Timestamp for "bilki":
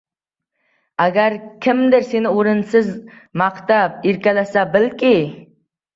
4.79-5.15